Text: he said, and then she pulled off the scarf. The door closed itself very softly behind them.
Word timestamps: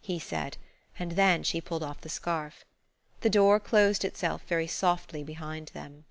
he 0.00 0.18
said, 0.18 0.56
and 0.98 1.12
then 1.12 1.44
she 1.44 1.60
pulled 1.60 1.84
off 1.84 2.00
the 2.00 2.08
scarf. 2.08 2.64
The 3.20 3.30
door 3.30 3.60
closed 3.60 4.04
itself 4.04 4.42
very 4.48 4.66
softly 4.66 5.22
behind 5.22 5.68
them. 5.68 6.06